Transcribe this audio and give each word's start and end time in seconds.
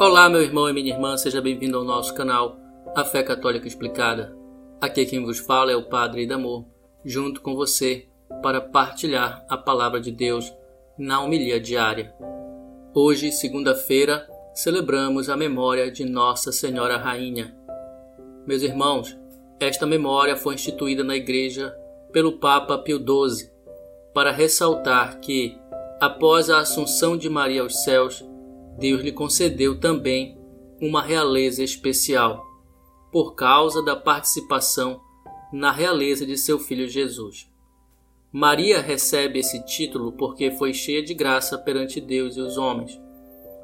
Olá, 0.00 0.30
meu 0.30 0.40
irmão 0.40 0.66
e 0.66 0.72
minha 0.72 0.94
irmã, 0.94 1.14
seja 1.18 1.42
bem-vindo 1.42 1.76
ao 1.76 1.84
nosso 1.84 2.14
canal 2.14 2.56
A 2.96 3.04
Fé 3.04 3.22
Católica 3.22 3.68
Explicada. 3.68 4.34
Aqui 4.80 5.04
quem 5.04 5.22
vos 5.22 5.38
fala 5.40 5.72
é 5.72 5.76
o 5.76 5.90
Padre 5.90 6.22
Idamor, 6.22 6.64
junto 7.04 7.42
com 7.42 7.54
você 7.54 8.08
para 8.42 8.62
partilhar 8.62 9.44
a 9.46 9.58
palavra 9.58 10.00
de 10.00 10.10
Deus 10.10 10.50
na 10.98 11.20
homilia 11.20 11.60
diária. 11.60 12.14
Hoje, 12.94 13.30
segunda-feira, 13.30 14.26
celebramos 14.54 15.28
a 15.28 15.36
memória 15.36 15.90
de 15.90 16.06
Nossa 16.06 16.50
Senhora 16.50 16.96
Rainha. 16.96 17.54
Meus 18.46 18.62
irmãos, 18.62 19.14
esta 19.60 19.84
memória 19.84 20.34
foi 20.34 20.54
instituída 20.54 21.04
na 21.04 21.14
Igreja 21.14 21.76
pelo 22.10 22.38
Papa 22.38 22.78
Pio 22.78 22.96
XII 22.96 23.50
para 24.14 24.32
ressaltar 24.32 25.20
que, 25.20 25.58
após 26.00 26.48
a 26.48 26.60
assunção 26.60 27.18
de 27.18 27.28
Maria 27.28 27.60
aos 27.60 27.84
céus, 27.84 28.29
Deus 28.80 29.02
lhe 29.02 29.12
concedeu 29.12 29.78
também 29.78 30.36
uma 30.80 31.02
realeza 31.02 31.62
especial, 31.62 32.42
por 33.12 33.34
causa 33.34 33.84
da 33.84 33.94
participação 33.94 35.00
na 35.52 35.70
realeza 35.70 36.24
de 36.24 36.38
seu 36.38 36.58
filho 36.58 36.88
Jesus. 36.88 37.46
Maria 38.32 38.80
recebe 38.80 39.40
esse 39.40 39.62
título 39.66 40.12
porque 40.12 40.52
foi 40.52 40.72
cheia 40.72 41.02
de 41.02 41.12
graça 41.12 41.58
perante 41.58 42.00
Deus 42.00 42.36
e 42.36 42.40
os 42.40 42.56
homens, 42.56 42.98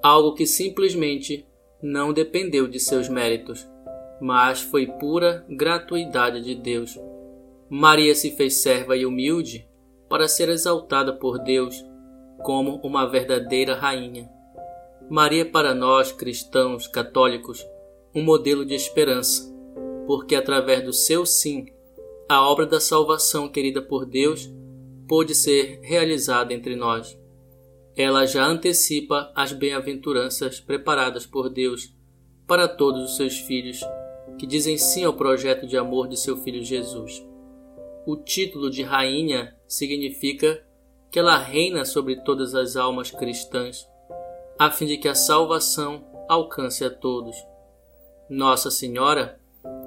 algo 0.03 0.35
que 0.35 0.45
simplesmente 0.45 1.47
não 1.83 2.13
dependeu 2.13 2.69
de 2.69 2.79
seus 2.79 3.09
méritos, 3.09 3.67
mas 4.21 4.61
foi 4.61 4.87
pura 4.87 5.47
gratuidade 5.49 6.43
de 6.43 6.55
Deus. 6.55 6.99
Maria 7.71 8.15
se 8.15 8.33
fez 8.33 8.57
serva 8.57 8.97
e 8.97 9.07
humilde 9.07 9.67
para 10.09 10.29
ser 10.29 10.49
exaltada 10.51 11.13
por 11.13 11.39
Deus 11.39 11.75
como 12.43 12.77
uma 12.83 13.07
verdadeira 13.07 13.75
rainha. 13.75 14.36
Maria 15.09 15.43
é 15.43 15.45
para 15.45 15.73
nós, 15.73 16.11
cristãos 16.11 16.89
católicos, 16.89 17.65
um 18.13 18.25
modelo 18.25 18.67
de 18.67 18.75
esperança, 18.75 19.55
porque 20.05 20.35
através 20.35 20.85
do 20.85 20.93
seu 20.93 21.25
sim, 21.25 21.67
a 22.29 22.43
obra 22.43 22.67
da 22.67 22.81
salvação 22.81 23.49
querida 23.49 23.81
por 23.81 24.05
Deus 24.05 24.53
pôde 25.07 25.33
ser 25.33 25.79
realizada 25.81 26.53
entre 26.53 26.75
nós. 26.75 27.17
Ela 27.97 28.27
já 28.27 28.45
antecipa 28.45 29.31
as 29.33 29.53
bem-aventuranças 29.53 30.59
preparadas 30.59 31.25
por 31.25 31.49
Deus 31.49 31.95
para 32.45 32.67
todos 32.67 33.11
os 33.11 33.17
seus 33.17 33.39
filhos 33.39 33.81
que 34.37 34.47
dizem 34.47 34.77
sim 34.77 35.05
ao 35.05 35.15
projeto 35.15 35.69
de 35.69 35.77
amor 35.79 36.09
de 36.09 36.17
seu 36.17 36.37
filho 36.37 36.65
Jesus. 36.65 37.25
O 38.05 38.17
título 38.17 38.69
de 38.69 38.83
rainha 38.83 39.57
significa 39.69 40.67
que 41.13 41.19
ela 41.21 41.39
reina 41.39 41.85
sobre 41.85 42.17
todas 42.25 42.57
as 42.57 42.75
almas 42.75 43.13
cristãs 43.13 43.87
a 44.59 44.71
fim 44.71 44.87
de 44.87 44.97
que 44.97 45.09
a 45.09 45.15
salvação 45.15 46.05
alcance 46.29 46.85
a 46.85 46.91
todos. 46.91 47.37
Nossa 48.29 48.71
Senhora 48.71 49.39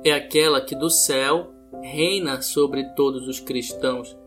é 0.04 0.12
aquela 0.12 0.62
que 0.62 0.76
do 0.76 0.90
céu 0.90 1.52
reina 1.82 2.42
sobre 2.42 2.84
todos 2.96 3.28
os 3.28 3.40
cristãos, 3.40 4.18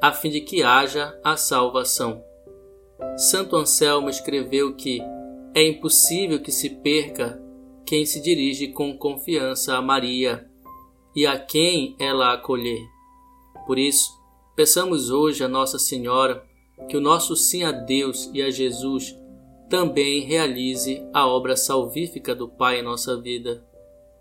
a 0.00 0.12
fim 0.12 0.30
de 0.30 0.40
que 0.40 0.62
haja 0.62 1.18
a 1.22 1.36
salvação. 1.36 2.22
Santo 3.16 3.56
Anselmo 3.56 4.08
escreveu 4.08 4.74
que 4.74 5.00
é 5.54 5.66
impossível 5.66 6.40
que 6.40 6.50
se 6.50 6.70
perca 6.70 7.40
quem 7.86 8.04
se 8.04 8.20
dirige 8.20 8.68
com 8.68 8.96
confiança 8.96 9.76
a 9.76 9.82
Maria 9.82 10.48
e 11.14 11.26
a 11.26 11.38
quem 11.38 11.94
ela 11.98 12.32
acolher. 12.32 12.82
Por 13.66 13.78
isso, 13.78 14.10
peçamos 14.56 15.10
hoje 15.10 15.44
a 15.44 15.48
Nossa 15.48 15.78
Senhora 15.78 16.44
que 16.88 16.96
o 16.96 17.00
nosso 17.00 17.36
sim 17.36 17.62
a 17.62 17.70
Deus 17.70 18.28
e 18.32 18.42
a 18.42 18.50
Jesus 18.50 19.16
também 19.68 20.20
realize 20.20 21.02
a 21.12 21.26
obra 21.26 21.56
salvífica 21.56 22.34
do 22.34 22.48
Pai 22.48 22.80
em 22.80 22.82
nossa 22.82 23.20
vida. 23.20 23.64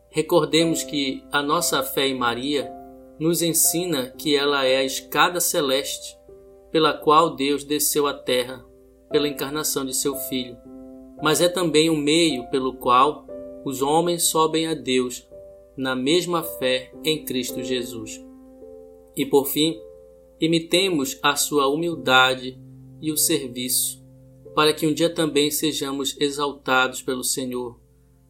Recordemos 0.09 0.84
que 0.84 1.24
a 1.31 1.42
nossa 1.42 1.84
fé 1.84 2.08
em 2.08 2.18
Maria 2.18 2.72
nos 3.20 3.42
ensina 3.42 4.12
que 4.18 4.36
ela 4.36 4.66
é 4.66 4.78
a 4.78 4.84
escada 4.84 5.40
celeste 5.40 6.18
pela 6.72 6.94
qual 6.94 7.36
Deus 7.36 7.64
desceu 7.64 8.08
à 8.08 8.14
terra 8.14 8.66
pela 9.12 9.28
encarnação 9.28 9.86
de 9.86 9.94
seu 9.94 10.16
Filho, 10.16 10.58
mas 11.22 11.40
é 11.40 11.48
também 11.48 11.90
o 11.90 11.96
meio 11.96 12.50
pelo 12.50 12.74
qual 12.75 13.28
os 13.64 13.81
homens 13.81 14.24
sobem 14.24 14.68
a 14.68 14.74
Deus 14.74 15.28
na 15.78 15.96
mesma 15.96 16.44
fé 16.44 16.92
em 17.04 17.24
Cristo 17.24 17.64
Jesus. 17.64 18.24
E 19.16 19.25
por 19.25 19.46
fim, 19.46 19.80
imitemos 20.40 21.20
a 21.22 21.36
sua 21.36 21.68
humildade 21.68 22.60
e 23.02 23.12
o 23.12 23.18
serviço 23.18 24.03
para 24.56 24.74
que 24.74 24.86
um 24.86 24.94
dia 24.94 25.14
também 25.14 25.50
sejamos 25.50 26.16
exaltados 26.19 27.02
pelo 27.02 27.24
Senhor, 27.24 27.80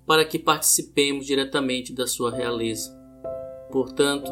para 0.06 0.26
que 0.26 0.40
participemos 0.40 1.26
diretamente 1.26 1.94
da 1.94 2.08
sua 2.08 2.32
realeza. 2.32 2.98
Portanto, 3.72 4.32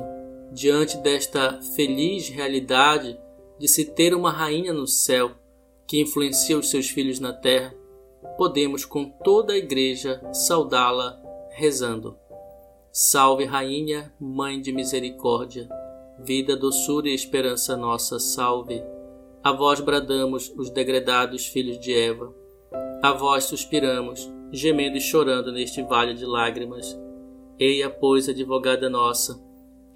diante 0.51 0.97
desta 0.97 1.61
feliz 1.75 2.29
realidade 2.29 3.17
de 3.59 3.67
se 3.67 3.85
ter 3.85 4.13
uma 4.13 4.31
rainha 4.31 4.73
no 4.73 4.87
céu 4.87 5.31
que 5.87 5.99
influencia 5.99 6.57
os 6.57 6.69
seus 6.69 6.89
filhos 6.89 7.19
na 7.19 7.33
terra, 7.33 7.75
podemos 8.37 8.85
com 8.85 9.09
toda 9.09 9.53
a 9.53 9.57
igreja 9.57 10.21
saudá-la 10.33 11.21
rezando. 11.51 12.17
Salve 12.91 13.45
Rainha, 13.45 14.13
Mãe 14.19 14.59
de 14.59 14.71
Misericórdia, 14.71 15.69
vida, 16.19 16.55
doçura 16.55 17.07
e 17.07 17.13
esperança 17.13 17.77
nossa, 17.77 18.19
salve. 18.19 18.81
A 19.43 19.51
vós 19.51 19.79
bradamos, 19.79 20.53
os 20.55 20.69
degredados 20.69 21.47
filhos 21.47 21.79
de 21.79 21.91
Eva. 21.91 22.31
A 23.01 23.11
vós 23.11 23.45
suspiramos, 23.45 24.31
gemendo 24.51 24.97
e 24.97 25.01
chorando 25.01 25.51
neste 25.51 25.81
vale 25.81 26.13
de 26.13 26.27
lágrimas. 26.27 26.95
Eia, 27.57 27.89
pois, 27.89 28.29
advogada 28.29 28.87
nossa, 28.87 29.43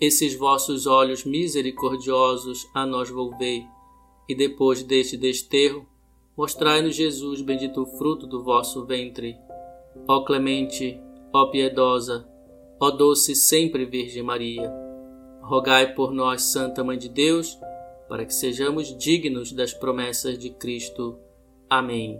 esses 0.02 0.36
vossos 0.36 0.88
olhos 0.88 1.24
misericordiosos 1.24 2.68
a 2.74 2.88
nós 2.88 3.12
volvei, 3.12 3.64
e 4.28 4.34
depois 4.34 4.82
deste 4.82 5.16
desterro, 5.16 5.86
mostrai-nos 6.36 6.96
Jesus, 6.96 7.44
bendito 7.44 7.86
fruto 8.00 8.26
do 8.26 8.44
vosso 8.44 8.84
ventre. 8.84 9.38
Ó 10.08 10.24
clemente, 10.24 11.00
ó 11.32 11.46
piedosa, 11.52 12.28
ó 12.80 12.90
doce 12.90 13.36
sempre 13.36 13.86
Virgem 13.86 14.24
Maria, 14.24 14.74
rogai 15.44 15.94
por 15.94 16.12
nós, 16.12 16.42
Santa 16.42 16.84
Mãe 16.84 16.98
de 16.98 17.10
Deus, 17.10 17.60
para 18.08 18.26
que 18.26 18.34
sejamos 18.34 18.96
dignos 18.98 19.52
das 19.52 19.74
promessas 19.74 20.38
de 20.38 20.50
Cristo. 20.50 21.18
Amém. 21.70 22.20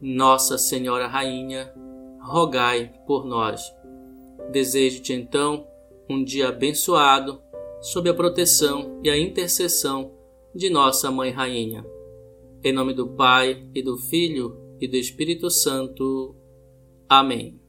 Nossa 0.00 0.56
Senhora 0.56 1.06
Rainha, 1.06 1.72
rogai 2.22 2.92
por 3.06 3.24
nós. 3.24 3.60
Desejo-te 4.50 5.12
então 5.12 5.66
um 6.08 6.24
dia 6.24 6.48
abençoado, 6.48 7.40
sob 7.80 8.08
a 8.08 8.14
proteção 8.14 9.00
e 9.02 9.10
a 9.10 9.18
intercessão 9.18 10.12
de 10.54 10.70
nossa 10.70 11.10
Mãe 11.10 11.30
Rainha. 11.30 11.84
Em 12.64 12.72
nome 12.72 12.94
do 12.94 13.08
Pai, 13.08 13.68
e 13.74 13.82
do 13.82 13.96
Filho, 13.96 14.56
e 14.80 14.88
do 14.88 14.96
Espírito 14.96 15.50
Santo. 15.50 16.34
Amém. 17.08 17.60